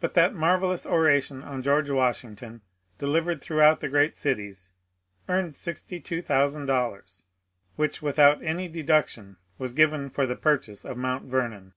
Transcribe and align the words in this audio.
But 0.00 0.12
that 0.12 0.34
marvellous 0.34 0.84
oration 0.84 1.42
on 1.42 1.62
George 1.62 1.88
Washington, 1.88 2.60
delivered 2.98 3.40
throughout 3.40 3.80
the 3.80 3.88
great 3.88 4.14
cities, 4.14 4.74
earned 5.26 5.54
$62,000, 5.54 7.22
which 7.76 8.02
without 8.02 8.42
any 8.42 8.68
deduction 8.68 9.38
was 9.56 9.72
given 9.72 10.10
for 10.10 10.26
the 10.26 10.36
purchase 10.36 10.84
of 10.84 10.98
Mount 10.98 11.24
Vernon. 11.24 11.72